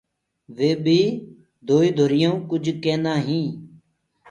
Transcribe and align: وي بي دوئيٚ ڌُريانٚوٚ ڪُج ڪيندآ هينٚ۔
وي 0.55 0.71
بي 0.83 0.99
دوئيٚ 1.67 1.95
ڌُريانٚوٚ 1.97 2.43
ڪُج 2.49 2.65
ڪيندآ 2.83 3.13
هينٚ۔ 3.25 3.51